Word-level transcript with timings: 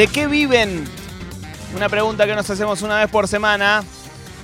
¿De 0.00 0.06
qué 0.06 0.26
viven? 0.26 0.86
Una 1.76 1.90
pregunta 1.90 2.26
que 2.26 2.34
nos 2.34 2.48
hacemos 2.48 2.80
una 2.80 3.00
vez 3.00 3.10
por 3.10 3.28
semana. 3.28 3.84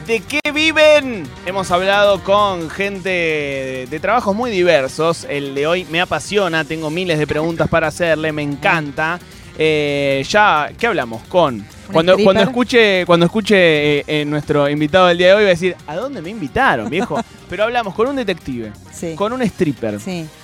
¿De 0.06 0.20
qué 0.20 0.40
viven? 0.52 1.26
Hemos 1.46 1.70
hablado 1.70 2.22
con 2.22 2.68
gente 2.68 3.86
de 3.88 3.98
trabajos 3.98 4.36
muy 4.36 4.50
diversos. 4.50 5.24
El 5.24 5.54
de 5.54 5.66
hoy 5.66 5.86
me 5.86 6.02
apasiona, 6.02 6.66
tengo 6.66 6.90
miles 6.90 7.18
de 7.18 7.26
preguntas 7.26 7.70
para 7.70 7.86
hacerle, 7.86 8.32
me 8.32 8.42
encanta. 8.42 9.18
Eh, 9.56 10.22
ya, 10.28 10.72
¿qué 10.78 10.88
hablamos? 10.88 11.22
Con 11.22 11.66
cuando, 11.92 12.16
cuando 12.18 12.42
escuche, 12.42 13.04
cuando 13.06 13.26
escuche 13.26 13.56
eh, 14.00 14.04
eh, 14.06 14.24
nuestro 14.24 14.68
invitado 14.68 15.06
del 15.06 15.18
día 15.18 15.28
de 15.28 15.34
hoy 15.34 15.42
va 15.42 15.48
a 15.48 15.50
decir, 15.50 15.76
¿a 15.86 15.96
dónde 15.96 16.22
me 16.22 16.30
invitaron, 16.30 16.90
viejo? 16.90 17.18
Pero 17.48 17.64
hablamos 17.64 17.94
con 17.94 18.08
un 18.08 18.16
detective, 18.16 18.72
con 19.14 19.32
un 19.32 19.40
stripper, 19.42 19.98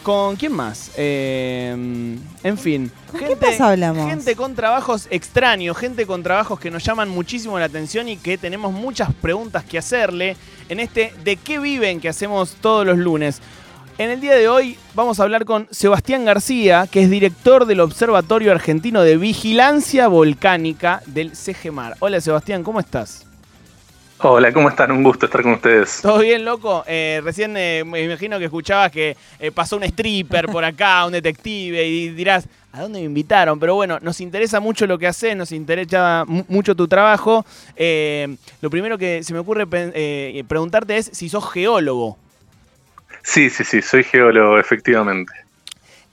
con 0.04 0.36
quién 0.36 0.52
más, 0.52 0.92
en 0.96 2.20
fin, 2.58 2.92
gente, 3.10 3.36
¿Qué 3.40 3.46
más 3.46 3.60
hablamos? 3.60 4.08
gente 4.08 4.36
con 4.36 4.54
trabajos 4.54 5.08
extraños, 5.10 5.76
gente 5.76 6.06
con 6.06 6.22
trabajos 6.22 6.60
que 6.60 6.70
nos 6.70 6.84
llaman 6.84 7.08
muchísimo 7.08 7.58
la 7.58 7.64
atención 7.64 8.08
y 8.08 8.18
que 8.18 8.38
tenemos 8.38 8.72
muchas 8.72 9.12
preguntas 9.14 9.64
que 9.64 9.78
hacerle 9.78 10.36
en 10.68 10.78
este 10.80 11.12
¿De 11.24 11.36
qué 11.36 11.58
viven? 11.58 12.00
que 12.00 12.08
hacemos 12.08 12.56
todos 12.60 12.86
los 12.86 12.98
lunes. 12.98 13.40
En 13.98 14.10
el 14.10 14.22
día 14.22 14.34
de 14.34 14.48
hoy 14.48 14.78
vamos 14.94 15.20
a 15.20 15.22
hablar 15.22 15.44
con 15.44 15.68
Sebastián 15.70 16.24
García, 16.24 16.88
que 16.90 17.02
es 17.02 17.10
director 17.10 17.66
del 17.66 17.80
Observatorio 17.80 18.50
Argentino 18.50 19.02
de 19.02 19.18
Vigilancia 19.18 20.08
Volcánica 20.08 21.02
del 21.06 21.32
CGMAR. 21.32 21.96
Hola 22.00 22.18
Sebastián, 22.22 22.62
¿cómo 22.62 22.80
estás? 22.80 23.26
Hola, 24.24 24.50
¿cómo 24.50 24.70
están? 24.70 24.92
Un 24.92 25.02
gusto 25.02 25.26
estar 25.26 25.42
con 25.42 25.52
ustedes. 25.52 26.00
¿Todo 26.00 26.20
bien, 26.20 26.42
loco? 26.42 26.84
Eh, 26.86 27.20
recién 27.22 27.54
eh, 27.56 27.82
me 27.84 28.02
imagino 28.02 28.38
que 28.38 28.46
escuchabas 28.46 28.90
que 28.90 29.14
eh, 29.38 29.52
pasó 29.52 29.76
un 29.76 29.82
stripper 29.82 30.46
por 30.46 30.64
acá, 30.64 31.04
un 31.06 31.12
detective, 31.12 31.86
y 31.86 32.08
dirás, 32.10 32.48
¿a 32.72 32.80
dónde 32.80 33.00
me 33.00 33.04
invitaron? 33.04 33.60
Pero 33.60 33.74
bueno, 33.74 33.98
nos 34.00 34.22
interesa 34.22 34.58
mucho 34.58 34.86
lo 34.86 34.96
que 34.96 35.06
haces, 35.06 35.36
nos 35.36 35.52
interesa 35.52 36.24
mucho 36.26 36.74
tu 36.74 36.88
trabajo. 36.88 37.44
lo 37.76 38.70
primero 38.70 38.96
que 38.96 39.22
se 39.22 39.34
me 39.34 39.40
ocurre 39.40 39.66
preguntarte 39.66 40.96
es 40.96 41.10
si 41.12 41.28
sos 41.28 41.50
geólogo. 41.52 42.16
Sí, 43.22 43.50
sí, 43.50 43.64
sí, 43.64 43.82
soy 43.82 44.04
geólogo, 44.04 44.58
efectivamente. 44.58 45.32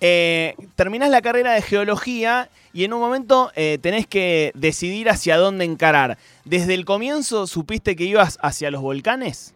Eh, 0.02 0.56
terminás 0.76 1.10
la 1.10 1.22
carrera 1.22 1.54
de 1.54 1.62
geología 1.62 2.50
y 2.72 2.86
en 2.86 2.94
un 2.94 3.02
momento 3.02 3.52
eh, 3.56 3.80
tenés 3.82 4.08
que 4.08 4.52
decidir 4.56 5.10
hacia 5.10 5.38
dónde 5.38 5.66
encarar. 5.66 6.18
¿Desde 6.46 6.74
el 6.74 6.86
comienzo 6.86 7.48
supiste 7.48 7.96
que 7.96 8.06
ibas 8.06 8.38
hacia 8.42 8.72
los 8.72 8.82
volcanes? 8.82 9.54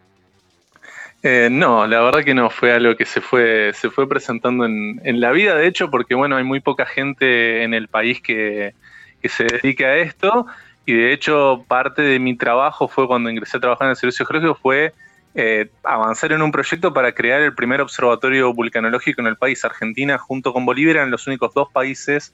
Eh, 1.21 1.47
no, 1.49 1.87
la 1.87 2.01
verdad 2.01 2.23
que 2.25 2.33
no, 2.33 2.49
fue 2.49 2.73
algo 2.73 2.97
que 2.97 3.05
se 3.05 3.21
fue, 3.21 3.71
se 3.73 3.89
fue 3.89 4.09
presentando 4.09 4.65
en, 4.65 5.21
la 5.21 5.31
vida, 5.31 5.55
de 5.55 5.67
hecho, 5.67 5.89
porque 5.89 6.15
bueno, 6.15 6.35
hay 6.35 6.43
muy 6.43 6.59
poca 6.59 6.85
gente 6.85 7.63
en 7.63 7.73
el 7.73 7.87
país 7.87 8.21
que, 8.21 8.73
que 9.21 9.29
se 9.29 9.45
dedique 9.45 9.85
a 9.85 9.95
esto, 9.95 10.45
y 10.85 10.91
de 10.91 11.13
hecho 11.13 11.63
parte 11.69 12.01
de 12.01 12.19
mi 12.19 12.35
trabajo 12.35 12.89
fue 12.89 13.07
cuando 13.07 13.29
ingresé 13.29 13.55
a 13.55 13.61
trabajar 13.61 13.85
en 13.85 13.91
el 13.91 13.95
servicio 13.95 14.25
geológico, 14.25 14.59
fue 14.61 14.91
eh, 15.35 15.69
avanzar 15.83 16.31
en 16.31 16.41
un 16.41 16.51
proyecto 16.51 16.93
para 16.93 17.13
crear 17.13 17.41
el 17.41 17.55
primer 17.55 17.81
observatorio 17.81 18.53
vulcanológico 18.53 19.21
en 19.21 19.27
el 19.27 19.37
país. 19.37 19.65
Argentina 19.65 20.17
junto 20.17 20.53
con 20.53 20.65
Bolivia 20.65 20.91
eran 20.91 21.11
los 21.11 21.25
únicos 21.27 21.53
dos 21.53 21.69
países 21.71 22.33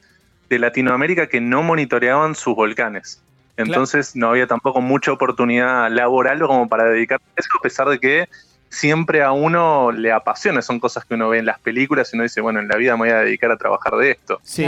de 0.49 0.59
Latinoamérica 0.59 1.27
que 1.27 1.39
no 1.39 1.63
monitoreaban 1.63 2.35
sus 2.35 2.55
volcanes. 2.55 3.21
Entonces 3.55 4.15
no 4.15 4.29
había 4.29 4.47
tampoco 4.47 4.81
mucha 4.81 5.11
oportunidad 5.11 5.91
laboral 5.91 6.39
como 6.39 6.67
para 6.69 6.85
dedicarse 6.85 7.25
a 7.35 7.39
eso, 7.39 7.49
a 7.57 7.61
pesar 7.61 7.89
de 7.89 7.99
que 7.99 8.29
siempre 8.69 9.21
a 9.21 9.31
uno 9.31 9.91
le 9.91 10.11
apasiona, 10.11 10.61
son 10.61 10.79
cosas 10.79 11.03
que 11.03 11.15
uno 11.15 11.29
ve 11.29 11.39
en 11.39 11.45
las 11.45 11.59
películas 11.59 12.13
y 12.13 12.15
uno 12.15 12.23
dice, 12.23 12.39
bueno, 12.39 12.59
en 12.59 12.67
la 12.67 12.77
vida 12.77 12.93
me 12.93 12.99
voy 12.99 13.09
a 13.09 13.19
dedicar 13.19 13.51
a 13.51 13.57
trabajar 13.57 13.95
de 13.95 14.11
esto. 14.11 14.39
Sí. 14.43 14.65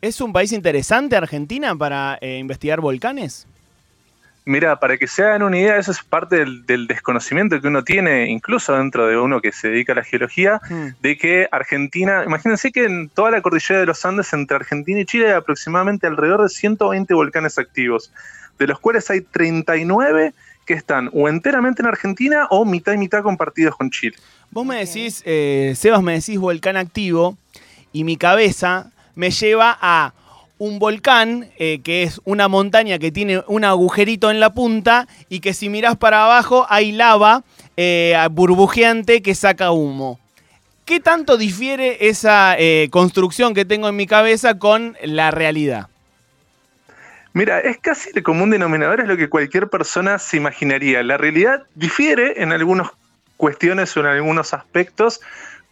¿Es 0.00 0.20
un 0.20 0.32
país 0.32 0.52
interesante 0.52 1.16
Argentina 1.16 1.76
para 1.76 2.18
eh, 2.20 2.38
investigar 2.38 2.80
volcanes? 2.80 3.46
Mira, 4.44 4.80
para 4.80 4.98
que 4.98 5.06
se 5.06 5.22
hagan 5.22 5.44
una 5.44 5.58
idea, 5.58 5.76
eso 5.76 5.92
es 5.92 6.02
parte 6.02 6.44
del, 6.44 6.86
desconocimiento 6.86 7.60
que 7.60 7.68
uno 7.68 7.84
tiene, 7.84 8.28
incluso 8.28 8.76
dentro 8.76 9.06
de 9.06 9.16
uno 9.16 9.40
que 9.40 9.52
se 9.52 9.68
dedica 9.68 9.92
a 9.92 9.96
la 9.96 10.04
geología, 10.04 10.60
hmm. 10.68 10.86
de 11.00 11.16
que 11.16 11.48
Argentina, 11.52 12.24
imagínense 12.26 12.72
que 12.72 12.84
en 12.84 13.08
toda 13.08 13.30
la 13.30 13.40
cordillera 13.40 13.80
de 13.80 13.86
los 13.86 14.04
Andes, 14.04 14.32
entre 14.32 14.56
Argentina 14.56 14.98
y 14.98 15.04
Chile, 15.04 15.28
hay 15.28 15.34
aproximadamente 15.34 16.08
alrededor 16.08 16.42
de 16.42 16.48
120 16.48 17.14
volcanes 17.14 17.58
activos, 17.58 18.12
de 18.58 18.66
los 18.66 18.80
cuales 18.80 19.08
hay 19.10 19.20
39 19.20 20.34
que 20.66 20.74
están 20.74 21.10
o 21.12 21.28
enteramente 21.28 21.82
en 21.82 21.88
Argentina 21.88 22.46
o 22.50 22.64
mitad 22.64 22.92
y 22.92 22.96
mitad 22.96 23.22
compartidos 23.22 23.76
con 23.76 23.90
Chile. 23.90 24.16
Vos 24.50 24.66
me 24.66 24.84
decís, 24.84 25.22
eh, 25.24 25.72
Sebas, 25.76 26.02
me 26.02 26.14
decís 26.14 26.38
volcán 26.38 26.76
activo, 26.76 27.36
y 27.92 28.04
mi 28.04 28.16
cabeza 28.16 28.90
me 29.14 29.30
lleva 29.30 29.78
a 29.80 30.14
un 30.62 30.78
volcán, 30.78 31.48
eh, 31.58 31.80
que 31.82 32.04
es 32.04 32.20
una 32.24 32.46
montaña 32.46 33.00
que 33.00 33.10
tiene 33.10 33.42
un 33.48 33.64
agujerito 33.64 34.30
en 34.30 34.38
la 34.38 34.54
punta 34.54 35.08
y 35.28 35.40
que 35.40 35.54
si 35.54 35.68
miras 35.68 35.96
para 35.96 36.22
abajo 36.22 36.66
hay 36.68 36.92
lava 36.92 37.42
eh, 37.76 38.16
burbujeante 38.30 39.22
que 39.22 39.34
saca 39.34 39.72
humo. 39.72 40.20
¿Qué 40.84 41.00
tanto 41.00 41.36
difiere 41.36 42.06
esa 42.08 42.54
eh, 42.56 42.86
construcción 42.92 43.54
que 43.54 43.64
tengo 43.64 43.88
en 43.88 43.96
mi 43.96 44.06
cabeza 44.06 44.60
con 44.60 44.96
la 45.02 45.32
realidad? 45.32 45.88
Mira, 47.32 47.58
es 47.58 47.78
casi 47.78 48.10
el 48.14 48.22
común 48.22 48.50
denominador, 48.50 49.00
es 49.00 49.08
lo 49.08 49.16
que 49.16 49.28
cualquier 49.28 49.68
persona 49.68 50.20
se 50.20 50.36
imaginaría. 50.36 51.02
La 51.02 51.16
realidad 51.16 51.64
difiere 51.74 52.40
en 52.40 52.52
algunas 52.52 52.88
cuestiones 53.36 53.96
o 53.96 54.00
en 54.00 54.06
algunos 54.06 54.54
aspectos 54.54 55.22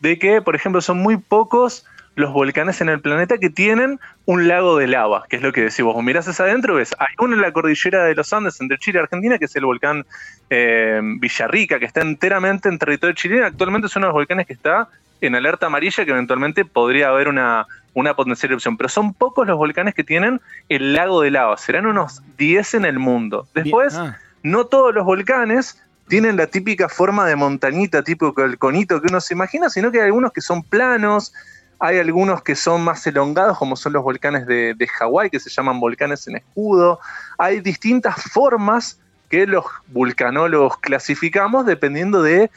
de 0.00 0.19
que, 0.19 0.43
por 0.43 0.56
ejemplo, 0.56 0.81
son 0.81 0.99
muy 0.99 1.17
pocos 1.17 1.87
los 2.20 2.32
volcanes 2.32 2.81
en 2.81 2.88
el 2.88 3.00
planeta 3.00 3.38
que 3.38 3.50
tienen 3.50 3.98
un 4.26 4.47
lago 4.47 4.76
de 4.76 4.86
lava, 4.86 5.25
que 5.28 5.36
es 5.36 5.42
lo 5.42 5.53
que 5.53 5.62
decimos. 5.62 5.94
Vos 5.94 6.04
mirás 6.04 6.28
hacia 6.28 6.44
adentro, 6.44 6.75
ves, 6.75 6.94
hay 6.98 7.14
uno 7.19 7.34
en 7.34 7.42
la 7.42 7.53
cordillera 7.53 8.04
de 8.04 8.14
los 8.14 8.32
Andes 8.32 8.60
entre 8.60 8.78
Chile 8.78 8.98
y 8.98 9.03
Argentina, 9.03 9.38
que 9.38 9.47
es 9.47 9.56
el 9.56 9.64
volcán 9.64 10.04
eh, 10.50 11.00
Villarrica, 11.03 11.78
que 11.78 11.86
está 11.86 12.03
enteramente 12.03 12.69
en 12.69 12.78
territorio 12.78 13.14
chileno. 13.14 13.47
Actualmente 13.47 13.86
es 13.86 13.97
uno 13.97 14.06
de 14.06 14.08
los 14.08 14.14
volcanes 14.14 14.47
que 14.47 14.53
está 14.53 14.88
en 15.20 15.34
alerta 15.34 15.66
amarilla, 15.66 16.04
que 16.04 16.10
eventualmente 16.10 16.64
podría 16.64 17.08
haber 17.08 17.28
una, 17.28 17.66
una 17.94 18.14
potencial 18.14 18.52
erupción. 18.52 18.76
Pero 18.76 18.88
son 18.88 19.14
pocos 19.14 19.47
los 19.47 19.56
volcanes 19.56 19.94
que 19.94 20.04
tienen 20.04 20.41
el 20.69 20.94
lago 20.94 21.22
de 21.22 21.31
lava, 21.31 21.56
serán 21.56 21.87
unos 21.87 22.22
10 22.38 22.75
en 22.75 22.84
el 22.84 22.98
mundo. 22.98 23.47
Después, 23.54 23.94
ah. 23.97 24.19
no 24.42 24.66
todos 24.66 24.94
los 24.94 25.04
volcanes 25.04 25.82
tienen 26.10 26.37
la 26.37 26.48
típica 26.48 26.88
forma 26.88 27.25
de 27.26 27.37
montañita, 27.37 28.02
tipo 28.02 28.34
el 28.38 28.58
conito 28.58 29.00
que 29.00 29.06
uno 29.08 29.20
se 29.20 29.32
imagina, 29.32 29.70
sino 29.70 29.92
que 29.92 30.00
hay 30.00 30.06
algunos 30.06 30.32
que 30.32 30.41
son 30.41 30.62
planos, 30.64 31.32
hay 31.81 31.99
algunos 31.99 32.43
que 32.43 32.55
son 32.55 32.83
más 32.83 33.07
elongados, 33.07 33.57
como 33.57 33.75
son 33.75 33.95
los 33.95 34.03
volcanes 34.03 34.47
de, 34.47 34.89
Hawái, 34.99 35.31
que 35.31 35.41
se 35.41 35.49
llaman 35.49 35.81
volcanes 35.81 36.29
en 36.29 36.37
escudo. 36.37 37.01
Hay 37.39 37.61
distintas 37.61 38.23
formas 38.23 39.01
que 39.31 39.47
los 39.47 39.65
vulcanólogos 39.89 40.77
clasificamos 40.79 41.65
dependiendo 41.65 42.23
de 42.23 42.51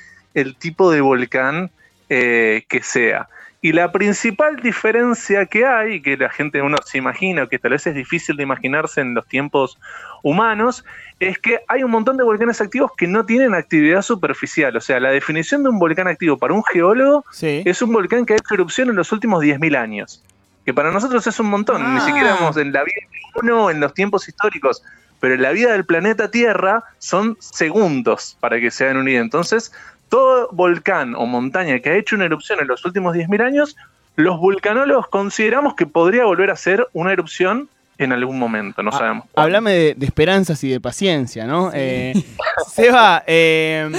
tipo 0.57 0.91
de 0.91 0.99
volcán 0.99 1.71
eh, 2.09 2.65
que 2.67 2.83
sea. 2.83 3.29
Y 3.63 3.71
la 3.71 3.93
principal 3.93 4.57
diferencia 4.57 5.45
que 5.45 5.65
hay, 5.65 6.01
que 6.01 6.17
la 6.17 6.29
gente 6.29 6.61
uno 6.61 6.75
se 6.83 6.97
imagina, 6.97 7.47
que 7.47 7.57
tal 7.57 7.71
vez 7.71 7.87
es 7.87 7.95
difícil 7.95 8.35
de 8.35 8.43
imaginarse 8.43 8.99
en 8.99 9.13
los 9.13 9.25
tiempos 9.25 9.79
humanos, 10.21 10.83
es 11.21 11.39
que 11.39 11.61
hay 11.69 11.81
un 11.81 11.91
montón 11.91 12.17
de 12.17 12.25
volcanes 12.25 12.59
activos 12.59 12.91
que 12.97 13.07
no 13.07 13.25
tienen 13.25 13.53
actividad 13.53 14.01
superficial. 14.01 14.75
O 14.75 14.81
sea, 14.81 14.99
la 14.99 15.11
definición 15.11 15.63
de 15.63 15.69
un 15.69 15.79
volcán 15.79 16.09
activo 16.09 16.37
para 16.37 16.53
un 16.53 16.61
geólogo 16.65 17.23
es 17.41 17.81
un 17.81 17.93
volcán 17.93 18.25
que 18.25 18.33
ha 18.33 18.35
hecho 18.35 18.53
erupción 18.53 18.89
en 18.89 18.97
los 18.97 19.13
últimos 19.13 19.41
10.000 19.41 19.77
años. 19.77 20.21
Que 20.65 20.73
para 20.73 20.91
nosotros 20.91 21.25
es 21.25 21.39
un 21.39 21.47
montón. 21.47 21.81
Ni 21.93 22.01
ah. 22.01 22.05
siquiera 22.05 22.35
vemos 22.35 22.57
en 22.57 22.73
la 22.73 22.83
vida 22.83 23.07
de 23.09 23.41
uno, 23.41 23.69
en 23.69 23.79
los 23.79 23.93
tiempos 23.93 24.27
históricos. 24.27 24.83
Pero 25.23 25.35
en 25.35 25.41
la 25.41 25.53
vida 25.53 25.71
del 25.71 25.85
planeta 25.85 26.29
Tierra 26.31 26.83
son 26.97 27.37
segundos 27.39 28.35
para 28.41 28.59
que 28.59 28.69
se 28.71 28.83
hagan. 28.83 29.07
Entonces, 29.07 29.71
todo 30.09 30.49
volcán 30.51 31.15
o 31.15 31.25
montaña 31.25 31.79
que 31.79 31.91
ha 31.91 31.95
hecho 31.95 32.17
una 32.17 32.25
erupción 32.25 32.59
en 32.59 32.67
los 32.67 32.83
últimos 32.83 33.15
10.000 33.15 33.41
años, 33.41 33.77
los 34.17 34.37
vulcanólogos 34.37 35.07
consideramos 35.07 35.75
que 35.75 35.85
podría 35.85 36.25
volver 36.25 36.51
a 36.51 36.57
ser 36.57 36.89
una 36.91 37.13
erupción 37.13 37.69
en 37.99 38.11
algún 38.11 38.37
momento, 38.37 38.83
no 38.83 38.89
ah, 38.93 38.97
sabemos. 38.97 39.25
Háblame 39.33 39.71
de, 39.71 40.05
esperanzas 40.05 40.61
y 40.65 40.69
de 40.69 40.81
paciencia, 40.81 41.47
¿no? 41.47 41.71
Eh, 41.73 42.21
Seba, 42.73 43.23
eh, 43.25 43.89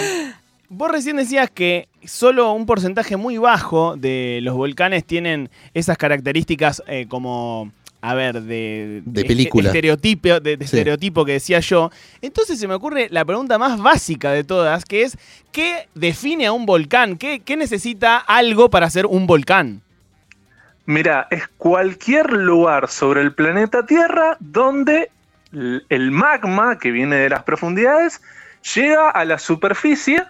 vos 0.69 0.91
recién 0.91 1.17
decías 1.17 1.49
que 1.49 1.89
solo 2.05 2.53
un 2.53 2.67
porcentaje 2.67 3.17
muy 3.17 3.39
bajo 3.39 3.97
de 3.97 4.41
los 4.43 4.55
volcanes 4.55 5.07
tienen 5.07 5.49
esas 5.73 5.97
características 5.97 6.83
eh, 6.87 7.07
como 7.09 7.73
a 8.05 8.13
ver, 8.13 8.43
de, 8.43 9.01
de, 9.07 9.25
película. 9.25 9.71
estereotipo, 9.71 10.39
de, 10.39 10.59
estereotipo 10.61 11.25
que 11.25 11.33
decía 11.33 11.61
yo. 11.61 11.91
Entonces 12.21 12.61
se 12.61 12.69
me 12.69 12.75
ocurre 12.75 13.09
la 13.11 13.25
pregunta 13.25 13.57
más 13.57 13.81
básica 13.81 14.31
de 14.31 14.45
todas, 14.45 14.85
que 14.85 15.05
es, 15.05 15.17
¿qué 15.53 15.89
define 15.95 16.45
a 16.45 16.53
un 16.53 16.67
volcán? 16.67 17.17
¿Qué, 17.17 17.43
necesita 17.57 18.19
algo 18.19 18.69
para 18.69 18.91
ser 18.91 19.07
un 19.07 19.27
volcán? 19.27 19.81
Mira, 20.85 21.29
es 21.31 21.49
cualquier 21.57 22.31
lugar 22.31 22.91
sobre 22.91 23.23
el 23.23 23.33
planeta 23.33 23.87
Tierra 23.87 24.37
donde 24.39 25.11
el 25.89 26.11
magma 26.11 26.79
que 26.79 26.91
viene 26.91 27.17
de 27.17 27.31
las 27.31 27.45
profundidades 27.45 28.21
llega 28.75 29.09
a 29.09 29.25
la 29.25 29.39
superficie 29.39 30.23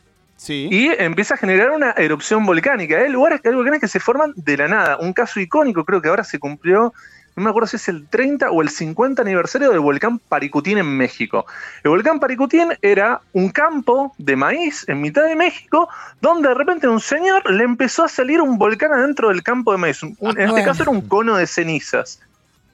y 0.46 0.90
empieza 0.96 1.34
a 1.34 1.38
generar 1.38 1.72
una 1.72 1.90
erupción 1.96 2.46
volcánica. 2.46 2.98
Hay 2.98 3.10
lugares, 3.10 3.40
hay 3.44 3.52
volcanes 3.52 3.80
que 3.80 3.88
se 3.88 3.98
forman 3.98 4.32
de 4.36 4.58
la 4.58 4.68
nada. 4.68 4.96
Un 4.98 5.12
caso 5.12 5.40
icónico, 5.40 5.84
creo 5.84 6.00
que 6.00 6.08
ahora 6.08 6.22
se 6.22 6.38
cumplió 6.38 6.94
no 7.36 7.42
me 7.42 7.50
acuerdo 7.50 7.66
si 7.66 7.76
es 7.76 7.88
el 7.88 8.06
30 8.06 8.50
o 8.50 8.62
el 8.62 8.68
50 8.68 9.20
aniversario 9.22 9.70
del 9.70 9.80
volcán 9.80 10.18
Paricutín 10.18 10.78
en 10.78 10.86
México. 10.86 11.46
El 11.82 11.90
volcán 11.90 12.20
Paricutín 12.20 12.68
era 12.80 13.20
un 13.32 13.48
campo 13.50 14.14
de 14.18 14.36
maíz 14.36 14.88
en 14.88 15.00
mitad 15.00 15.24
de 15.24 15.34
México, 15.34 15.88
donde 16.20 16.48
de 16.48 16.54
repente 16.54 16.86
un 16.86 17.00
señor 17.00 17.50
le 17.50 17.64
empezó 17.64 18.04
a 18.04 18.08
salir 18.08 18.40
un 18.40 18.56
volcán 18.56 18.92
adentro 18.92 19.28
del 19.30 19.42
campo 19.42 19.72
de 19.72 19.78
maíz. 19.78 20.02
en 20.02 20.40
este 20.40 20.64
caso 20.64 20.82
era 20.84 20.92
un 20.92 21.02
cono 21.08 21.36
de 21.36 21.46
cenizas. 21.46 22.20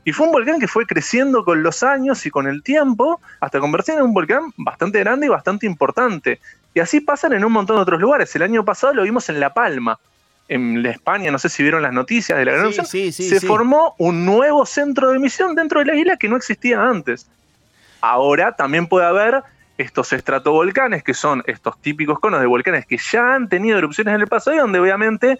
Y 0.04 0.12
fue 0.12 0.26
un 0.26 0.32
volcán 0.32 0.60
que 0.60 0.68
fue 0.68 0.86
creciendo 0.86 1.44
con 1.44 1.62
los 1.62 1.82
años 1.82 2.24
y 2.26 2.30
con 2.30 2.46
el 2.46 2.62
tiempo 2.62 3.20
hasta 3.40 3.60
convertirse 3.60 3.98
en 3.98 4.06
un 4.06 4.14
volcán 4.14 4.52
bastante 4.56 4.98
grande 5.00 5.26
y 5.26 5.28
bastante 5.28 5.66
importante. 5.66 6.40
Y 6.74 6.80
así 6.80 7.00
pasan 7.00 7.32
en 7.32 7.44
un 7.44 7.52
montón 7.52 7.76
de 7.76 7.82
otros 7.82 8.00
lugares. 8.00 8.34
El 8.36 8.42
año 8.42 8.64
pasado 8.64 8.94
lo 8.94 9.02
vimos 9.02 9.28
en 9.28 9.40
La 9.40 9.52
Palma, 9.52 9.98
en 10.50 10.84
España, 10.84 11.30
no 11.30 11.38
sé 11.38 11.48
si 11.48 11.62
vieron 11.62 11.80
las 11.80 11.92
noticias 11.92 12.36
de 12.36 12.44
la 12.44 12.52
gran 12.52 12.72
sí, 12.72 13.12
se 13.12 13.40
formó 13.40 13.94
un 13.98 14.26
nuevo 14.26 14.66
centro 14.66 15.10
de 15.10 15.16
emisión 15.16 15.54
dentro 15.54 15.78
de 15.78 15.86
la 15.86 15.94
isla 15.94 16.16
que 16.16 16.28
no 16.28 16.36
existía 16.36 16.82
antes. 16.82 17.28
Ahora 18.00 18.56
también 18.56 18.88
puede 18.88 19.06
haber 19.06 19.44
estos 19.78 20.12
estratovolcanes, 20.12 21.04
que 21.04 21.14
son 21.14 21.44
estos 21.46 21.80
típicos 21.80 22.18
conos 22.18 22.40
de 22.40 22.48
volcanes 22.48 22.84
que 22.84 22.98
ya 22.98 23.36
han 23.36 23.48
tenido 23.48 23.78
erupciones 23.78 24.12
en 24.12 24.22
el 24.22 24.26
pasado 24.26 24.56
y 24.56 24.58
donde 24.58 24.80
obviamente 24.80 25.38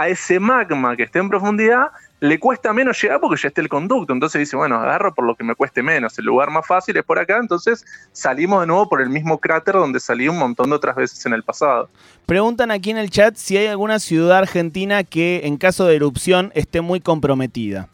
a 0.00 0.08
ese 0.08 0.40
magma 0.40 0.96
que 0.96 1.02
esté 1.02 1.18
en 1.18 1.28
profundidad 1.28 1.88
le 2.20 2.40
cuesta 2.40 2.72
menos 2.72 3.00
llegar 3.02 3.20
porque 3.20 3.38
ya 3.38 3.48
está 3.48 3.60
el 3.60 3.68
conducto. 3.68 4.14
Entonces 4.14 4.38
dice, 4.38 4.56
bueno, 4.56 4.76
agarro 4.76 5.14
por 5.14 5.26
lo 5.26 5.36
que 5.36 5.44
me 5.44 5.54
cueste 5.54 5.82
menos. 5.82 6.18
El 6.18 6.24
lugar 6.24 6.50
más 6.50 6.66
fácil 6.66 6.96
es 6.96 7.04
por 7.04 7.18
acá. 7.18 7.36
Entonces 7.36 7.84
salimos 8.12 8.62
de 8.62 8.66
nuevo 8.66 8.88
por 8.88 9.02
el 9.02 9.10
mismo 9.10 9.38
cráter 9.38 9.74
donde 9.74 10.00
salí 10.00 10.26
un 10.26 10.38
montón 10.38 10.70
de 10.70 10.76
otras 10.76 10.96
veces 10.96 11.26
en 11.26 11.34
el 11.34 11.42
pasado. 11.42 11.90
Preguntan 12.24 12.70
aquí 12.70 12.90
en 12.90 12.96
el 12.96 13.10
chat 13.10 13.36
si 13.36 13.58
hay 13.58 13.66
alguna 13.66 13.98
ciudad 13.98 14.38
argentina 14.38 15.04
que 15.04 15.42
en 15.44 15.58
caso 15.58 15.84
de 15.84 15.96
erupción 15.96 16.50
esté 16.54 16.80
muy 16.80 17.00
comprometida. 17.00 17.90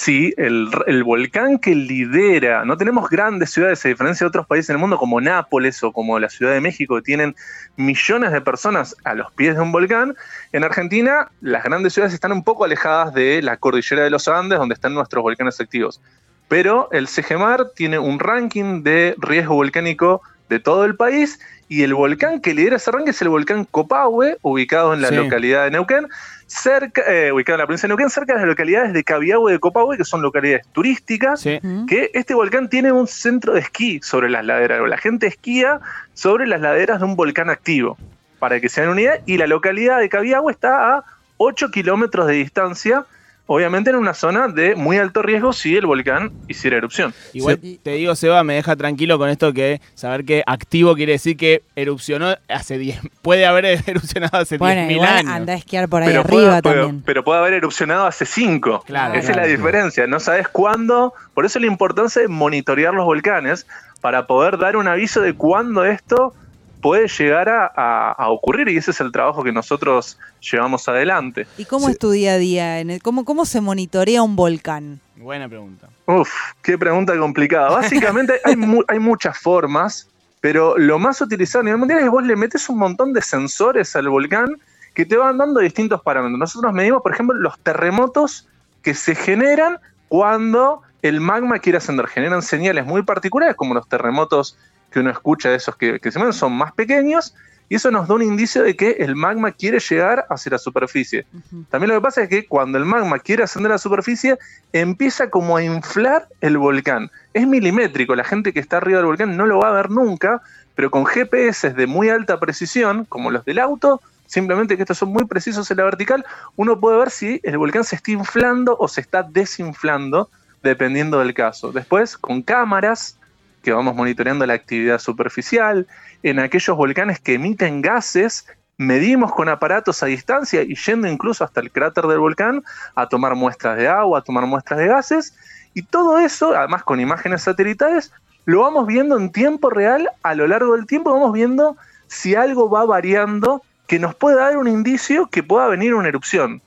Sí, 0.00 0.32
el, 0.36 1.02
volcán 1.02 1.58
que 1.58 1.74
lidera, 1.74 2.64
no 2.64 2.76
tenemos 2.76 3.10
grandes 3.10 3.50
ciudades 3.50 3.84
a 3.84 3.88
diferencia 3.88 4.24
de 4.24 4.28
otros 4.28 4.46
países 4.46 4.68
del 4.68 4.78
mundo 4.78 4.96
como 4.96 5.20
Nápoles 5.20 5.82
o 5.82 5.92
como 5.92 6.20
la 6.20 6.28
Ciudad 6.28 6.52
de 6.52 6.60
México 6.60 6.94
que 6.94 7.02
tienen 7.02 7.34
millones 7.74 8.30
de 8.30 8.40
personas 8.40 8.94
a 9.02 9.14
los 9.14 9.32
pies 9.32 9.56
de 9.56 9.60
un 9.60 9.72
volcán. 9.72 10.14
En 10.52 10.62
Argentina 10.62 11.32
las 11.40 11.64
grandes 11.64 11.94
ciudades 11.94 12.14
están 12.14 12.30
un 12.30 12.44
poco 12.44 12.64
alejadas 12.64 13.12
de 13.12 13.42
la 13.42 13.56
cordillera 13.56 14.04
de 14.04 14.10
los 14.10 14.28
Andes 14.28 14.60
donde 14.60 14.74
están 14.74 14.94
nuestros 14.94 15.20
volcanes 15.20 15.60
activos. 15.60 16.00
Pero 16.48 16.88
el 16.92 17.08
CGMAR 17.08 17.70
tiene 17.74 17.98
un 17.98 18.18
ranking 18.18 18.82
de 18.82 19.14
riesgo 19.18 19.54
volcánico 19.54 20.22
de 20.48 20.58
todo 20.58 20.84
el 20.84 20.96
país 20.96 21.38
y 21.68 21.82
el 21.82 21.94
volcán 21.94 22.40
que 22.40 22.54
lidera 22.54 22.76
ese 22.76 22.90
ranking 22.90 23.10
es 23.10 23.20
el 23.20 23.28
volcán 23.28 23.66
Copahue, 23.66 24.38
ubicado 24.40 24.94
en 24.94 25.02
la 25.02 25.10
localidad 25.10 25.64
de 25.64 25.70
Neuquén, 25.72 26.08
cerca, 26.46 27.02
eh, 27.06 27.30
ubicado 27.30 27.56
en 27.56 27.60
la 27.60 27.66
provincia 27.66 27.86
de 27.86 27.88
Neuquén, 27.88 28.08
cerca 28.08 28.32
de 28.32 28.38
las 28.40 28.48
localidades 28.48 28.94
de 28.94 29.04
Cabiahue 29.04 29.50
y 29.50 29.54
de 29.54 29.60
Copahue, 29.60 29.98
que 29.98 30.04
son 30.04 30.22
localidades 30.22 30.66
turísticas, 30.72 31.42
que 31.42 32.10
este 32.14 32.32
volcán 32.32 32.70
tiene 32.70 32.90
un 32.90 33.06
centro 33.06 33.52
de 33.52 33.60
esquí 33.60 34.00
sobre 34.02 34.30
las 34.30 34.46
laderas. 34.46 34.80
La 34.88 34.96
gente 34.96 35.26
esquía 35.26 35.80
sobre 36.14 36.46
las 36.46 36.62
laderas 36.62 37.00
de 37.00 37.04
un 37.04 37.16
volcán 37.16 37.50
activo, 37.50 37.98
para 38.38 38.58
que 38.60 38.70
se 38.70 38.80
den 38.80 38.90
una 38.90 39.02
idea, 39.02 39.20
y 39.26 39.36
la 39.36 39.46
localidad 39.46 39.98
de 39.98 40.08
Cabiahue 40.08 40.50
está 40.50 40.96
a 40.96 41.04
8 41.36 41.70
kilómetros 41.70 42.26
de 42.26 42.34
distancia 42.34 43.04
obviamente 43.48 43.88
en 43.90 43.96
una 43.96 44.12
zona 44.12 44.46
de 44.46 44.74
muy 44.76 44.98
alto 44.98 45.22
riesgo 45.22 45.54
si 45.54 45.74
el 45.74 45.86
volcán 45.86 46.32
hiciera 46.48 46.76
erupción. 46.76 47.14
Igual 47.32 47.58
te 47.82 47.90
digo, 47.92 48.14
Seba, 48.14 48.44
me 48.44 48.54
deja 48.54 48.76
tranquilo 48.76 49.18
con 49.18 49.30
esto 49.30 49.54
que 49.54 49.80
saber 49.94 50.24
que 50.26 50.42
activo 50.46 50.94
quiere 50.94 51.12
decir 51.12 51.36
que 51.36 51.62
erupcionó 51.74 52.36
hace 52.48 52.76
10, 52.78 53.00
puede 53.22 53.46
haber 53.46 53.64
erupcionado 53.86 54.36
hace 54.36 54.58
10.000 54.58 55.00
años. 55.00 55.32
anda 55.32 55.54
a 55.54 55.56
esquiar 55.56 55.88
por 55.88 56.02
ahí 56.02 56.14
arriba 56.14 56.60
también. 56.60 57.02
Pero, 57.04 57.24
puede 57.24 57.40
haber 57.40 57.54
erupcionado 57.54 58.06
hace 58.06 58.26
5. 58.26 58.84
Claro, 58.86 59.14
Esa 59.14 59.30
es 59.30 59.36
la 59.36 59.46
diferencia, 59.46 60.06
no 60.06 60.20
sabes 60.20 60.46
cuándo, 60.48 61.14
por 61.32 61.46
eso 61.46 61.58
la 61.58 61.66
importancia 61.66 62.20
de 62.20 62.28
monitorear 62.28 62.92
los 62.92 63.06
volcanes 63.06 63.66
para 64.02 64.26
poder 64.26 64.58
dar 64.58 64.76
un 64.76 64.88
aviso 64.88 65.22
de 65.22 65.32
cuándo 65.32 65.86
esto 65.86 66.34
puede 66.80 67.08
llegar 67.08 67.48
a, 67.48 68.28
ocurrir 68.28 68.68
y 68.68 68.76
ese 68.76 68.90
es 68.90 69.00
el 69.00 69.12
trabajo 69.12 69.42
que 69.42 69.52
nosotros 69.52 70.18
llevamos 70.40 70.88
adelante. 70.88 71.46
¿Y 71.56 71.64
cómo 71.64 71.88
es 71.88 71.98
tu 71.98 72.10
día 72.10 72.34
a 72.34 72.38
día? 72.38 72.80
En 72.80 72.98
¿cómo, 73.00 73.24
¿Cómo 73.24 73.44
se 73.44 73.60
monitorea 73.60 74.22
un 74.22 74.36
volcán? 74.36 75.00
Buena 75.16 75.48
pregunta. 75.48 75.88
Uf, 76.06 76.30
qué 76.62 76.78
pregunta 76.78 77.16
complicada. 77.18 77.70
Básicamente 77.70 78.40
hay, 78.44 78.54
hay 78.88 78.98
muchas 78.98 79.38
formas, 79.38 80.08
pero 80.40 80.78
lo 80.78 80.98
más 80.98 81.20
utilizado 81.20 81.60
a 81.60 81.64
nivel 81.64 81.78
mundial 81.78 81.98
es 82.00 82.04
que 82.04 82.10
vos 82.10 82.24
le 82.24 82.36
metes 82.36 82.68
un 82.68 82.78
montón 82.78 83.12
de 83.12 83.22
sensores 83.22 83.94
al 83.96 84.08
volcán 84.08 84.56
que 84.94 85.04
te 85.04 85.16
van 85.16 85.38
dando 85.38 85.60
distintos 85.60 86.02
parámetros. 86.02 86.38
Nosotros 86.38 86.72
medimos, 86.72 87.02
por 87.02 87.12
ejemplo, 87.12 87.36
los 87.36 87.58
terremotos 87.60 88.48
que 88.82 88.94
se 88.94 89.14
generan 89.14 89.78
cuando 90.08 90.82
el 91.02 91.20
magma 91.20 91.58
quiere 91.58 91.78
ascender. 91.78 92.06
Generan 92.06 92.42
señales 92.42 92.86
muy 92.86 93.02
particulares, 93.02 93.56
como 93.56 93.74
los 93.74 93.88
terremotos 93.88 94.56
que 94.90 95.00
uno 95.00 95.10
escucha 95.10 95.50
de 95.50 95.56
esos 95.56 95.76
que, 95.76 95.98
se 96.02 96.18
ven 96.18 96.32
son 96.32 96.52
más 96.52 96.72
pequeños 96.72 97.34
y 97.68 97.74
eso 97.74 97.90
nos 97.90 98.08
da 98.08 98.14
un 98.14 98.22
indicio 98.22 98.62
de 98.62 98.74
que 98.74 98.92
el 99.00 99.14
magma 99.14 99.52
quiere 99.52 99.78
llegar 99.78 100.26
hacia 100.30 100.52
la 100.52 100.58
superficie. 100.58 101.26
También 101.68 101.90
lo 101.90 101.96
que 101.96 102.02
pasa 102.02 102.22
es 102.22 102.28
que 102.30 102.46
cuando 102.46 102.78
el 102.78 102.86
magma 102.86 103.18
quiere 103.18 103.42
ascender 103.42 103.70
a 103.70 103.74
la 103.74 103.78
superficie, 103.78 104.38
empieza 104.72 105.28
como 105.28 105.56
a 105.56 105.62
inflar 105.62 106.28
el 106.40 106.56
volcán. 106.56 107.10
Es 107.34 107.46
milimétrico, 107.46 108.14
la 108.14 108.24
gente 108.24 108.54
que 108.54 108.60
está 108.60 108.78
arriba 108.78 108.98
del 108.98 109.06
volcán 109.06 109.36
no 109.36 109.44
lo 109.44 109.58
va 109.58 109.68
a 109.68 109.72
ver 109.72 109.90
nunca, 109.90 110.40
pero 110.74 110.90
con 110.90 111.04
GPS 111.04 111.74
de 111.74 111.86
muy 111.86 112.08
alta 112.08 112.40
precisión, 112.40 113.04
como 113.04 113.30
los 113.30 113.44
del 113.44 113.58
auto, 113.58 114.00
simplemente 114.24 114.76
que 114.76 114.84
estos 114.84 114.96
son 114.96 115.10
muy 115.10 115.26
precisos 115.26 115.70
en 115.70 115.76
la 115.76 115.84
vertical, 115.84 116.24
uno 116.56 116.80
puede 116.80 116.98
ver 116.98 117.10
si 117.10 117.40
el 117.42 117.58
volcán 117.58 117.84
se 117.84 117.96
está 117.96 118.12
inflando 118.12 118.76
o 118.78 118.88
se 118.88 119.02
está 119.02 119.22
desinflando, 119.22 120.30
dependiendo 120.62 121.18
del 121.18 121.34
caso. 121.34 121.70
Después, 121.72 122.16
con 122.16 122.40
cámaras 122.40 123.17
que 123.62 123.72
vamos 123.72 123.94
monitoreando 123.94 124.46
la 124.46 124.54
actividad 124.54 124.98
superficial, 124.98 125.86
en 126.22 126.38
aquellos 126.38 126.76
volcanes 126.76 127.20
que 127.20 127.34
emiten 127.34 127.82
gases, 127.82 128.46
medimos 128.76 129.32
con 129.32 129.48
aparatos 129.48 130.02
a 130.02 130.06
distancia 130.06 130.62
y 130.62 130.74
yendo 130.74 131.08
incluso 131.08 131.44
hasta 131.44 131.60
el 131.60 131.70
cráter 131.70 132.06
del 132.06 132.18
volcán 132.18 132.62
a 132.94 133.08
tomar 133.08 133.34
muestras 133.34 133.76
de 133.76 133.88
agua, 133.88 134.20
a 134.20 134.22
tomar 134.22 134.46
muestras 134.46 134.78
de 134.78 134.86
gases, 134.86 135.34
y 135.74 135.82
todo 135.82 136.18
eso, 136.18 136.56
además 136.56 136.82
con 136.82 137.00
imágenes 137.00 137.42
satelitales, 137.42 138.12
lo 138.46 138.62
vamos 138.62 138.86
viendo 138.86 139.18
en 139.18 139.30
tiempo 139.30 139.68
real. 139.68 140.08
A 140.22 140.34
lo 140.34 140.46
largo 140.46 140.74
del 140.74 140.86
tiempo, 140.86 141.12
vamos 141.12 141.32
viendo 141.32 141.76
si 142.06 142.34
algo 142.34 142.70
va 142.70 142.84
variando 142.86 143.62
que 143.86 143.98
nos 143.98 144.14
puede 144.14 144.36
dar 144.36 144.56
un 144.56 144.68
indicio 144.68 145.26
que 145.26 145.42
pueda 145.42 145.66
venir 145.66 145.94
una 145.94 146.08
erupción. 146.08 146.62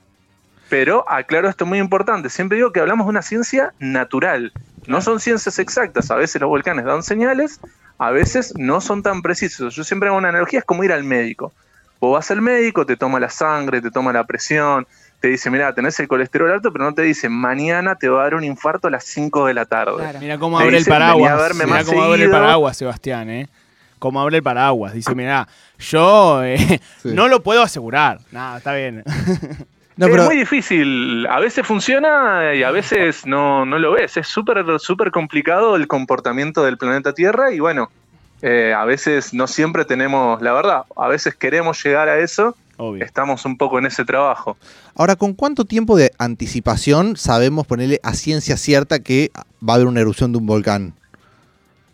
Pero 0.68 1.04
aclaro 1.10 1.48
esto 1.48 1.66
muy 1.66 1.78
importante, 1.78 2.30
siempre 2.30 2.56
digo 2.56 2.72
que 2.72 2.80
hablamos 2.80 3.06
de 3.06 3.10
una 3.10 3.22
ciencia 3.22 3.74
natural, 3.78 4.52
no 4.86 5.00
son 5.00 5.20
ciencias 5.20 5.58
exactas, 5.58 6.10
a 6.10 6.16
veces 6.16 6.40
los 6.40 6.48
volcanes 6.48 6.84
dan 6.84 7.02
señales, 7.02 7.60
a 7.98 8.10
veces 8.10 8.54
no 8.56 8.80
son 8.80 9.02
tan 9.02 9.22
precisos. 9.22 9.74
Yo 9.74 9.84
siempre 9.84 10.08
hago 10.08 10.18
una 10.18 10.30
analogía, 10.30 10.60
es 10.60 10.64
como 10.64 10.84
ir 10.84 10.92
al 10.92 11.04
médico. 11.04 11.52
Vos 12.00 12.14
vas 12.14 12.30
al 12.32 12.42
médico, 12.42 12.84
te 12.84 12.96
toma 12.96 13.20
la 13.20 13.30
sangre, 13.30 13.80
te 13.80 13.90
toma 13.90 14.12
la 14.12 14.24
presión, 14.24 14.86
te 15.20 15.28
dice, 15.28 15.50
mira, 15.50 15.72
tenés 15.72 16.00
el 16.00 16.08
colesterol 16.08 16.50
alto, 16.50 16.72
pero 16.72 16.84
no 16.84 16.94
te 16.94 17.02
dice, 17.02 17.28
mañana 17.28 17.94
te 17.94 18.08
va 18.08 18.22
a 18.22 18.24
dar 18.24 18.34
un 18.34 18.42
infarto 18.42 18.88
a 18.88 18.90
las 18.90 19.04
5 19.04 19.46
de 19.46 19.54
la 19.54 19.66
tarde. 19.66 20.18
Mira 20.18 20.36
cómo 20.36 20.58
abre 20.58 20.78
el 20.78 20.84
paraguas. 20.84 21.54
Mira 21.54 21.84
cómo 21.84 22.02
abre 22.02 22.24
el 22.24 22.30
paraguas, 22.30 22.76
Sebastián, 22.76 23.30
¿eh? 23.30 23.48
Cómo 24.00 24.20
abre 24.20 24.38
el 24.38 24.42
paraguas. 24.42 24.94
Dice, 24.94 25.14
mira, 25.14 25.46
yo 25.78 26.42
eh, 26.42 26.80
no 27.04 27.28
lo 27.28 27.40
puedo 27.44 27.62
asegurar. 27.62 28.18
Nada, 28.32 28.58
está 28.58 28.74
bien. 28.74 29.04
es 29.98 30.24
muy 30.24 30.36
difícil. 30.36 31.26
A 31.28 31.40
veces 31.40 31.66
funciona 31.66 32.54
y 32.54 32.62
a 32.62 32.70
veces 32.70 33.26
no, 33.26 33.64
no 33.66 33.78
lo 33.78 33.92
ves. 33.92 34.16
Es 34.16 34.26
súper 34.26 34.64
súper 34.78 35.10
complicado 35.10 35.76
el 35.76 35.86
comportamiento 35.86 36.64
del 36.64 36.78
planeta 36.78 37.12
Tierra 37.12 37.52
y 37.52 37.60
bueno, 37.60 37.90
eh, 38.42 38.74
a 38.76 38.84
veces 38.84 39.32
no 39.32 39.46
siempre 39.46 39.84
tenemos 39.84 40.40
la 40.42 40.52
verdad. 40.52 40.82
A 40.96 41.08
veces 41.08 41.34
queremos 41.34 41.82
llegar 41.82 42.08
a 42.08 42.18
eso. 42.18 42.56
Estamos 42.98 43.44
un 43.44 43.56
poco 43.56 43.78
en 43.78 43.86
ese 43.86 44.04
trabajo. 44.04 44.56
Ahora, 44.96 45.14
¿con 45.14 45.34
cuánto 45.34 45.64
tiempo 45.64 45.96
de 45.96 46.10
anticipación 46.18 47.16
sabemos 47.16 47.64
ponerle 47.64 48.00
a 48.02 48.14
ciencia 48.14 48.56
cierta 48.56 48.98
que 48.98 49.30
va 49.36 49.74
a 49.74 49.76
haber 49.76 49.86
una 49.86 50.00
erupción 50.00 50.32
de 50.32 50.38
un 50.38 50.46
volcán? 50.46 50.94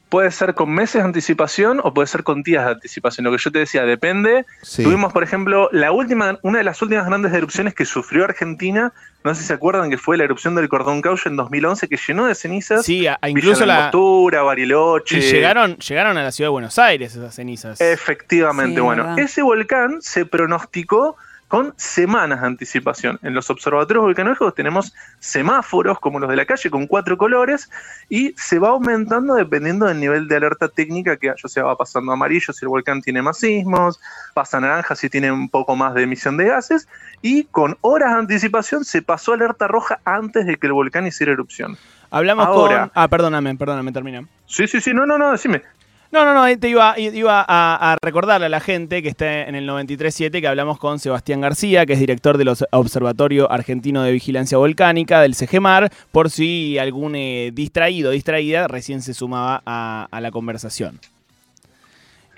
Puede 0.08 0.30
ser 0.30 0.54
con 0.54 0.70
meses 0.70 1.02
de 1.02 1.02
anticipación 1.02 1.80
o 1.82 1.92
puede 1.92 2.06
ser 2.06 2.22
con 2.22 2.42
días 2.42 2.64
de 2.64 2.72
anticipación. 2.72 3.24
Lo 3.24 3.30
que 3.30 3.38
yo 3.38 3.52
te 3.52 3.58
decía, 3.60 3.84
depende. 3.84 4.46
Tuvimos, 4.76 5.12
por 5.12 5.22
ejemplo, 5.22 5.68
la 5.72 5.92
última, 5.92 6.38
una 6.42 6.58
de 6.58 6.64
las 6.64 6.80
últimas 6.82 7.06
grandes 7.06 7.32
erupciones 7.32 7.74
que 7.74 7.84
sufrió 7.84 8.24
Argentina, 8.24 8.92
no 9.24 9.34
sé 9.34 9.42
si 9.42 9.48
se 9.48 9.54
acuerdan 9.54 9.90
que 9.90 9.98
fue 9.98 10.16
la 10.16 10.24
erupción 10.24 10.54
del 10.54 10.68
Cordón 10.68 11.02
Caucho 11.02 11.28
en 11.28 11.36
2011, 11.36 11.88
que 11.88 11.96
llenó 11.96 12.26
de 12.26 12.34
cenizas. 12.34 12.84
Sí, 12.84 13.06
incluso 13.26 13.66
la 13.66 13.82
Mostura, 13.82 14.42
Bariloche. 14.42 15.18
Y 15.18 15.20
llegaron, 15.20 15.76
llegaron 15.76 16.16
a 16.16 16.22
la 16.22 16.32
ciudad 16.32 16.46
de 16.46 16.52
Buenos 16.52 16.78
Aires 16.78 17.14
esas 17.14 17.34
cenizas. 17.34 17.80
Efectivamente, 17.80 18.80
bueno, 18.80 19.16
ese 19.18 19.42
volcán 19.42 20.00
se 20.00 20.24
pronosticó 20.24 21.16
con 21.48 21.72
semanas 21.76 22.42
de 22.42 22.46
anticipación. 22.46 23.18
En 23.22 23.34
los 23.34 23.48
observatorios 23.50 24.04
volcanológicos 24.04 24.54
tenemos 24.54 24.94
semáforos 25.18 25.98
como 25.98 26.20
los 26.20 26.28
de 26.28 26.36
la 26.36 26.44
calle 26.44 26.70
con 26.70 26.86
cuatro 26.86 27.16
colores 27.16 27.70
y 28.08 28.34
se 28.36 28.58
va 28.58 28.68
aumentando 28.68 29.34
dependiendo 29.34 29.86
del 29.86 29.98
nivel 29.98 30.28
de 30.28 30.36
alerta 30.36 30.68
técnica 30.68 31.16
que 31.16 31.30
haya. 31.30 31.40
O 31.42 31.48
sea, 31.48 31.64
va 31.64 31.76
pasando 31.76 32.12
amarillo 32.12 32.52
si 32.52 32.64
el 32.64 32.68
volcán 32.68 33.00
tiene 33.00 33.22
más 33.22 33.38
sismos, 33.38 33.98
pasa 34.34 34.60
naranja 34.60 34.94
si 34.94 35.08
tiene 35.08 35.32
un 35.32 35.48
poco 35.48 35.74
más 35.74 35.94
de 35.94 36.02
emisión 36.02 36.36
de 36.36 36.44
gases 36.44 36.86
y 37.22 37.44
con 37.44 37.78
horas 37.80 38.12
de 38.12 38.18
anticipación 38.18 38.84
se 38.84 39.00
pasó 39.00 39.32
alerta 39.32 39.66
roja 39.66 40.00
antes 40.04 40.46
de 40.46 40.56
que 40.56 40.66
el 40.66 40.74
volcán 40.74 41.06
hiciera 41.06 41.32
erupción. 41.32 41.78
Hablamos 42.10 42.46
Ahora. 42.46 42.80
con... 42.80 42.90
Ah, 42.94 43.08
perdóname, 43.08 43.54
perdóname, 43.56 43.92
termina. 43.92 44.24
Sí, 44.46 44.66
sí, 44.66 44.80
sí, 44.80 44.92
no, 44.94 45.06
no, 45.06 45.18
no, 45.18 45.32
decime. 45.32 45.62
No, 46.10 46.24
no, 46.24 46.32
no, 46.32 46.58
te 46.58 46.70
iba, 46.70 46.98
iba 46.98 47.44
a, 47.46 47.92
a 47.92 47.96
recordarle 48.00 48.46
a 48.46 48.48
la 48.48 48.60
gente 48.60 49.02
que 49.02 49.10
está 49.10 49.42
en 49.42 49.54
el 49.54 49.68
93.7 49.68 50.40
que 50.40 50.48
hablamos 50.48 50.78
con 50.78 50.98
Sebastián 50.98 51.42
García, 51.42 51.84
que 51.84 51.92
es 51.92 51.98
director 52.00 52.38
del 52.38 52.48
Observatorio 52.70 53.50
Argentino 53.52 54.02
de 54.02 54.12
Vigilancia 54.12 54.56
Volcánica, 54.56 55.20
del 55.20 55.34
CGMAR, 55.34 55.90
por 56.10 56.30
si 56.30 56.78
algún 56.78 57.14
eh, 57.14 57.50
distraído, 57.52 58.10
distraída, 58.10 58.68
recién 58.68 59.02
se 59.02 59.12
sumaba 59.12 59.62
a, 59.66 60.08
a 60.10 60.20
la 60.22 60.30
conversación. 60.30 60.98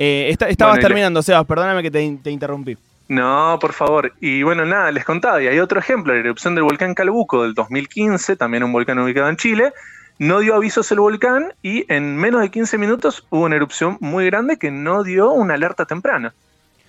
Eh, 0.01 0.29
esta- 0.31 0.49
estabas 0.49 0.73
Bueno, 0.73 0.81
y 0.81 0.83
le- 0.83 0.89
terminando, 0.89 1.23
Sebas, 1.23 1.47
perdóname 1.47 1.83
que 1.83 1.93
te, 1.93 2.19
te 2.25 2.31
interrumpí. 2.33 2.77
No, 3.07 3.57
por 3.61 3.73
favor. 3.73 4.13
Y 4.21 4.43
bueno, 4.43 4.65
nada, 4.65 4.91
les 4.91 5.05
contaba, 5.05 5.41
y 5.43 5.47
hay 5.47 5.61
otro 5.61 5.79
ejemplo, 5.79 6.13
la 6.13 6.19
erupción 6.21 6.57
del 6.57 6.65
volcán 6.65 6.95
Calbuco 6.95 7.43
del 7.45 7.55
2015, 7.55 8.35
también 8.37 8.65
un 8.65 8.73
volcán 8.73 8.99
ubicado 8.99 9.29
en 9.29 9.37
Chile, 9.37 9.73
no 10.21 10.41
dio 10.41 10.55
avisos 10.55 10.93
el 10.93 11.01
volcán 11.01 11.55
y 11.63 11.91
en 11.91 12.15
menos 12.15 12.43
de 12.43 12.51
15 12.51 12.77
minutos 12.77 13.25
hubo 13.31 13.45
una 13.45 13.57
erupción 13.57 13.97
muy 14.01 14.27
grande 14.27 14.59
que 14.59 14.71
no 14.71 15.03
dio 15.03 15.33
una 15.33 15.55
alerta 15.55 15.87
temprana. 15.87 16.35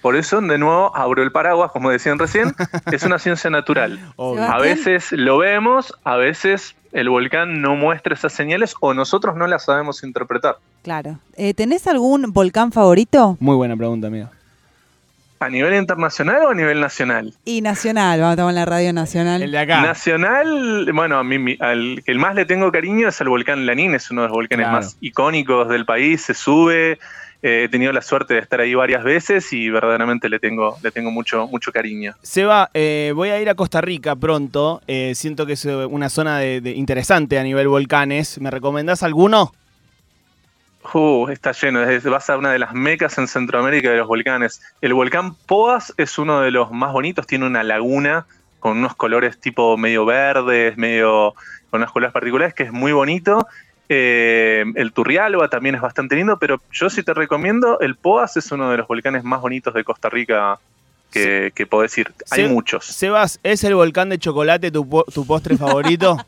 Por 0.01 0.17
eso, 0.17 0.41
de 0.41 0.57
nuevo, 0.57 0.93
abro 0.97 1.23
el 1.23 1.31
paraguas, 1.31 1.71
como 1.71 1.89
decían 1.89 2.19
recién, 2.19 2.53
es 2.91 3.03
una 3.03 3.19
ciencia 3.19 3.49
natural. 3.49 3.99
Obvio. 4.17 4.43
A 4.43 4.57
veces 4.57 5.13
lo 5.13 5.37
vemos, 5.37 5.93
a 6.03 6.17
veces 6.17 6.75
el 6.91 7.07
volcán 7.07 7.61
no 7.61 7.77
muestra 7.77 8.15
esas 8.15 8.33
señales 8.33 8.75
o 8.81 8.93
nosotros 8.93 9.37
no 9.37 9.47
las 9.47 9.63
sabemos 9.63 10.03
interpretar. 10.03 10.57
Claro. 10.81 11.17
Eh, 11.37 11.53
¿Tenés 11.53 11.87
algún 11.87 12.33
volcán 12.33 12.73
favorito? 12.73 13.37
Muy 13.39 13.55
buena 13.55 13.77
pregunta, 13.77 14.07
amigo. 14.07 14.27
¿A 15.41 15.49
nivel 15.49 15.73
internacional 15.73 16.43
o 16.45 16.49
a 16.51 16.53
nivel 16.53 16.79
nacional? 16.79 17.33
Y 17.45 17.61
nacional, 17.61 18.19
vamos 18.19 18.33
a 18.33 18.37
tomar 18.37 18.53
la 18.53 18.65
radio 18.65 18.93
nacional. 18.93 19.41
El 19.41 19.51
de 19.51 19.57
acá. 19.57 19.81
Nacional, 19.81 20.87
bueno, 20.93 21.17
a 21.17 21.23
mí 21.23 21.39
mi- 21.39 21.57
al 21.59 22.03
que 22.05 22.11
el 22.11 22.19
más 22.19 22.35
le 22.35 22.45
tengo 22.45 22.71
cariño 22.71 23.07
es 23.07 23.19
al 23.21 23.29
volcán 23.29 23.65
Lanín, 23.65 23.95
es 23.95 24.11
uno 24.11 24.21
de 24.21 24.27
los 24.27 24.35
volcanes 24.35 24.65
Claro. 24.67 24.77
más 24.83 24.97
icónicos 25.01 25.67
del 25.67 25.83
país, 25.85 26.21
se 26.21 26.35
sube, 26.35 26.99
eh, 27.41 27.63
he 27.63 27.69
tenido 27.69 27.91
la 27.91 28.03
suerte 28.03 28.35
de 28.35 28.39
estar 28.39 28.59
ahí 28.61 28.75
varias 28.75 29.03
veces 29.03 29.51
y 29.51 29.67
verdaderamente 29.71 30.29
le 30.29 30.37
tengo, 30.37 30.77
le 30.83 30.91
tengo 30.91 31.09
mucho, 31.09 31.47
mucho 31.47 31.71
cariño. 31.71 32.13
Seba, 32.21 32.69
eh, 32.75 33.11
voy 33.15 33.29
a 33.29 33.41
ir 33.41 33.49
a 33.49 33.55
Costa 33.55 33.81
Rica 33.81 34.15
pronto. 34.15 34.83
eh, 34.85 35.13
siento 35.15 35.47
que 35.47 35.53
es 35.53 35.65
eh, 35.65 35.73
una 35.87 36.09
zona 36.09 36.37
de- 36.37 36.61
de 36.61 36.71
interesante 36.73 37.39
a 37.39 37.43
nivel 37.43 37.67
volcanes. 37.67 38.39
¿Me 38.39 38.51
recomendás 38.51 39.01
alguno? 39.01 39.53
Uh, 40.93 41.27
está 41.29 41.51
lleno, 41.51 41.81
vas 42.09 42.29
a 42.29 42.37
una 42.37 42.51
de 42.51 42.59
las 42.59 42.73
mecas 42.73 43.17
en 43.17 43.27
Centroamérica 43.27 43.91
de 43.91 43.97
los 43.97 44.07
volcanes. 44.07 44.61
El 44.81 44.93
volcán 44.93 45.35
Poas 45.35 45.93
es 45.97 46.17
uno 46.17 46.41
de 46.41 46.51
los 46.51 46.71
más 46.71 46.91
bonitos, 46.91 47.27
tiene 47.27 47.45
una 47.45 47.63
laguna 47.63 48.25
con 48.59 48.77
unos 48.77 48.95
colores 48.95 49.39
tipo 49.39 49.77
medio 49.77 50.05
verdes, 50.05 50.77
medio 50.77 51.33
con 51.69 51.81
unos 51.81 51.91
colores 51.91 52.11
particulares, 52.13 52.53
que 52.53 52.63
es 52.63 52.71
muy 52.71 52.91
bonito. 52.91 53.47
Eh, 53.89 54.63
el 54.75 54.91
Turrialba 54.93 55.49
también 55.49 55.75
es 55.75 55.81
bastante 55.81 56.15
lindo, 56.15 56.37
pero 56.39 56.59
yo 56.71 56.89
sí 56.89 57.03
te 57.03 57.13
recomiendo, 57.13 57.79
el 57.79 57.95
Poas 57.95 58.35
es 58.37 58.51
uno 58.51 58.71
de 58.71 58.77
los 58.77 58.87
volcanes 58.87 59.23
más 59.23 59.41
bonitos 59.41 59.73
de 59.73 59.83
Costa 59.83 60.09
Rica 60.09 60.57
que, 61.11 61.51
que 61.53 61.67
podés 61.67 61.97
ir. 61.97 62.11
Hay 62.31 62.43
Sí. 62.47 62.49
muchos. 62.49 62.85
Sebas, 62.85 63.39
¿es 63.43 63.63
el 63.63 63.75
volcán 63.75 64.09
de 64.09 64.17
chocolate 64.17 64.71
tu, 64.71 64.87
po- 64.89 65.05
tu 65.13 65.25
postre 65.27 65.57
favorito? 65.57 66.17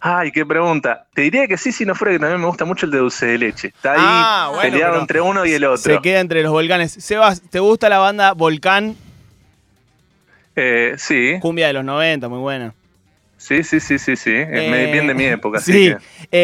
Ay, 0.00 0.32
qué 0.32 0.46
pregunta. 0.46 1.06
Te 1.14 1.22
diría 1.22 1.46
que 1.46 1.58
sí, 1.58 1.72
si 1.72 1.84
no 1.84 1.94
fuera 1.94 2.12
que 2.14 2.18
también 2.18 2.40
me 2.40 2.46
gusta 2.46 2.64
mucho 2.64 2.86
el 2.86 2.92
de 2.92 2.98
dulce 2.98 3.26
de 3.26 3.38
leche. 3.38 3.68
Está 3.68 3.92
ahí 3.92 3.98
Ah, 4.00 4.50
bueno, 4.54 4.70
peleado 4.72 4.98
entre 5.00 5.20
uno 5.20 5.44
y 5.44 5.52
el 5.52 5.64
otro. 5.64 5.94
Se 5.94 6.00
queda 6.00 6.20
entre 6.20 6.42
los 6.42 6.52
volcanes. 6.52 6.92
Sebas, 6.92 7.42
¿te 7.42 7.60
gusta 7.60 7.88
la 7.88 7.98
banda 7.98 8.32
Volcán? 8.32 8.96
Eh, 10.56 10.94
sí. 10.98 11.34
Cumbia 11.40 11.66
de 11.68 11.74
los 11.74 11.84
90, 11.84 12.28
muy 12.28 12.38
buena. 12.38 12.74
Sí, 13.36 13.62
sí, 13.62 13.80
sí, 13.80 13.98
sí, 13.98 14.16
sí. 14.16 14.32
Eh, 14.34 14.90
bien 14.92 15.06
de 15.06 15.14
mi 15.14 15.24
época. 15.24 15.58
así 15.60 15.72
Sí, 15.72 15.94
que- 15.94 15.98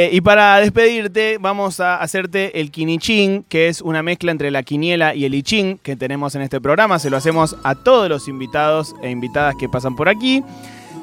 eh, 0.07 0.09
y 0.13 0.21
para 0.23 0.59
despedirte 0.61 1.37
vamos 1.39 1.81
a 1.81 1.97
hacerte 2.01 2.61
el 2.61 2.71
quinichín, 2.71 3.45
que 3.49 3.69
es 3.69 3.83
una 3.83 4.03
mezcla 4.03 4.33
entre 4.33 4.51
la 4.51 4.63
quiniela 4.63 5.15
y 5.15 5.25
el 5.27 5.35
ichín 5.35 5.79
que 5.83 5.97
tenemos 5.97 6.35
en 6.35 6.43
este 6.43 6.61
programa. 6.61 6.99
Se 6.99 7.11
lo 7.11 7.17
hacemos 7.19 7.57
a 7.65 7.75
todos 7.75 8.09
los 8.09 8.29
invitados 8.29 8.95
e 9.03 9.11
invitadas 9.11 9.55
que 9.59 9.69
pasan 9.69 9.95
por 9.97 10.09
aquí. 10.09 10.43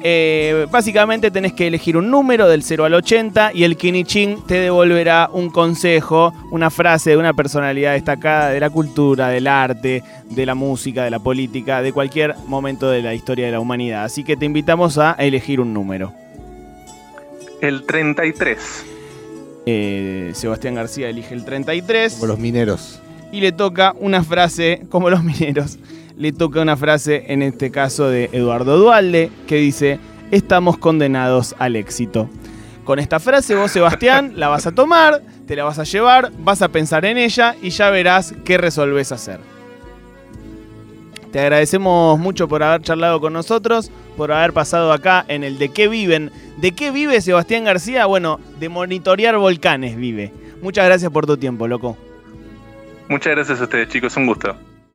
Eh, 0.06 0.66
básicamente 0.70 1.30
tenés 1.30 1.54
que 1.54 1.66
elegir 1.66 1.96
un 1.96 2.10
número 2.10 2.46
del 2.46 2.62
0 2.62 2.84
al 2.84 2.92
80 2.92 3.52
y 3.54 3.64
el 3.64 3.78
quinichín 3.78 4.44
te 4.46 4.56
devolverá 4.60 5.30
un 5.32 5.48
consejo, 5.48 6.34
una 6.50 6.68
frase 6.68 7.08
de 7.10 7.16
una 7.16 7.32
personalidad 7.32 7.94
destacada 7.94 8.50
de 8.50 8.60
la 8.60 8.68
cultura, 8.68 9.28
del 9.28 9.46
arte, 9.46 10.02
de 10.28 10.44
la 10.44 10.54
música, 10.54 11.04
de 11.04 11.10
la 11.10 11.20
política, 11.20 11.80
de 11.80 11.94
cualquier 11.94 12.34
momento 12.46 12.90
de 12.90 13.00
la 13.00 13.14
historia 13.14 13.46
de 13.46 13.52
la 13.52 13.60
humanidad. 13.60 14.04
Así 14.04 14.24
que 14.24 14.36
te 14.36 14.44
invitamos 14.44 14.98
a 14.98 15.12
elegir 15.12 15.58
un 15.58 15.72
número. 15.72 16.12
El 17.62 17.84
33. 17.86 18.84
Eh, 19.64 20.32
Sebastián 20.34 20.74
García 20.74 21.08
elige 21.08 21.32
el 21.32 21.46
33 21.46 22.12
Como 22.16 22.26
los 22.26 22.38
mineros. 22.38 23.00
y 23.32 23.40
le 23.40 23.52
toca 23.52 23.94
una 23.98 24.22
frase, 24.22 24.82
como 24.90 25.08
los 25.08 25.24
mineros, 25.24 25.78
le 26.16 26.32
toca 26.32 26.60
una 26.60 26.76
frase 26.76 27.24
en 27.28 27.42
este 27.42 27.70
caso 27.70 28.08
de 28.08 28.30
Eduardo 28.32 28.78
Dualde 28.78 29.30
que 29.46 29.56
dice, 29.56 29.98
estamos 30.30 30.78
condenados 30.78 31.54
al 31.58 31.76
éxito. 31.76 32.28
Con 32.84 32.98
esta 32.98 33.18
frase 33.18 33.54
vos, 33.54 33.70
Sebastián, 33.70 34.34
la 34.36 34.48
vas 34.48 34.66
a 34.66 34.72
tomar, 34.72 35.22
te 35.46 35.56
la 35.56 35.64
vas 35.64 35.78
a 35.78 35.84
llevar, 35.84 36.30
vas 36.38 36.62
a 36.62 36.68
pensar 36.68 37.04
en 37.04 37.16
ella 37.16 37.56
y 37.62 37.70
ya 37.70 37.90
verás 37.90 38.34
qué 38.44 38.58
resolvés 38.58 39.10
hacer. 39.10 39.40
Te 41.32 41.40
agradecemos 41.40 42.18
mucho 42.18 42.46
por 42.46 42.62
haber 42.62 42.82
charlado 42.82 43.20
con 43.20 43.32
nosotros, 43.32 43.90
por 44.16 44.30
haber 44.30 44.52
pasado 44.52 44.92
acá 44.92 45.24
en 45.26 45.42
el 45.42 45.58
de 45.58 45.70
qué 45.70 45.88
viven. 45.88 46.30
¿De 46.58 46.72
qué 46.72 46.92
vive 46.92 47.20
Sebastián 47.20 47.64
García? 47.64 48.06
Bueno, 48.06 48.38
de 48.60 48.68
monitorear 48.68 49.36
volcanes 49.36 49.96
vive. 49.96 50.32
Muchas 50.62 50.84
gracias 50.84 51.10
por 51.10 51.26
tu 51.26 51.36
tiempo, 51.36 51.66
loco. 51.66 51.96
Muchas 53.08 53.34
gracias 53.34 53.60
a 53.60 53.64
ustedes, 53.64 53.88
chicos. 53.88 54.16
Un 54.16 54.26
gusto. 54.26 54.56